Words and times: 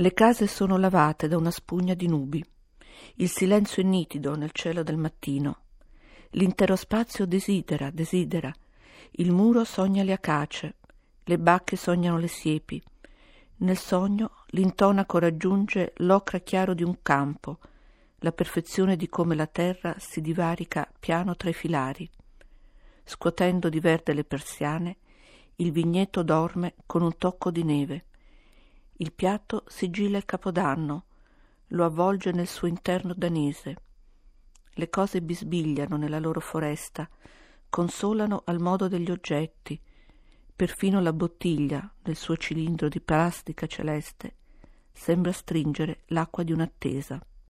Le 0.00 0.14
case 0.14 0.46
sono 0.46 0.76
lavate 0.76 1.26
da 1.26 1.36
una 1.36 1.50
spugna 1.50 1.94
di 1.94 2.06
nubi. 2.06 2.44
Il 3.16 3.28
silenzio 3.28 3.82
è 3.82 3.84
nitido 3.84 4.36
nel 4.36 4.52
cielo 4.52 4.84
del 4.84 4.96
mattino. 4.96 5.62
L'intero 6.30 6.76
spazio 6.76 7.26
desidera, 7.26 7.90
desidera. 7.90 8.54
Il 9.10 9.32
muro 9.32 9.64
sogna 9.64 10.04
le 10.04 10.12
acace, 10.12 10.76
le 11.24 11.36
bacche 11.36 11.74
sognano 11.74 12.16
le 12.16 12.28
siepi. 12.28 12.80
Nel 13.56 13.76
sogno 13.76 14.44
l'intonaco 14.50 15.18
raggiunge 15.18 15.94
l'ocra 15.96 16.38
chiaro 16.38 16.74
di 16.74 16.84
un 16.84 16.98
campo, 17.02 17.58
la 18.18 18.30
perfezione 18.30 18.94
di 18.94 19.08
come 19.08 19.34
la 19.34 19.48
terra 19.48 19.96
si 19.98 20.20
divarica 20.20 20.88
piano 21.00 21.34
tra 21.34 21.50
i 21.50 21.54
filari. 21.54 22.08
Scuotendo 23.02 23.68
di 23.68 23.80
verde 23.80 24.12
le 24.12 24.22
persiane, 24.22 24.98
il 25.56 25.72
vigneto 25.72 26.22
dorme 26.22 26.74
con 26.86 27.02
un 27.02 27.16
tocco 27.18 27.50
di 27.50 27.64
neve. 27.64 28.04
Il 29.00 29.12
piatto 29.12 29.64
sigilla 29.66 30.18
il 30.18 30.24
capodanno, 30.24 31.04
lo 31.68 31.84
avvolge 31.84 32.30
nel 32.30 32.46
suo 32.46 32.68
interno 32.68 33.14
danese. 33.14 33.76
Le 34.70 34.90
cose 34.90 35.20
bisbigliano 35.20 35.96
nella 35.96 36.18
loro 36.18 36.40
foresta, 36.40 37.08
consolano 37.68 38.42
al 38.44 38.60
modo 38.60 38.86
degli 38.86 39.10
oggetti, 39.10 39.80
perfino 40.54 41.00
la 41.00 41.12
bottiglia 41.12 41.92
del 42.00 42.16
suo 42.16 42.36
cilindro 42.36 42.88
di 42.88 43.00
plastica 43.00 43.66
celeste 43.66 44.36
sembra 44.98 45.30
stringere 45.30 46.00
l'acqua 46.06 46.42
di 46.42 46.52
un'attesa. 46.52 47.24